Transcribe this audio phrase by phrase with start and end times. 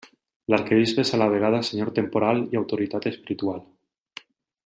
[0.53, 3.65] L'arquebisbe és a la vegada senyor temporal i autoritat espiritual.